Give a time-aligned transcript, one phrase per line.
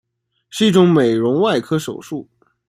[0.49, 2.27] 是一种美容外科手术。